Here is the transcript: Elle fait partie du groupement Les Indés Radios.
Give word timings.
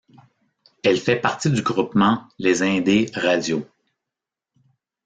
Elle 0.83 0.99
fait 0.99 1.17
partie 1.21 1.51
du 1.51 1.61
groupement 1.61 2.27
Les 2.39 2.63
Indés 2.63 3.11
Radios. 3.13 3.67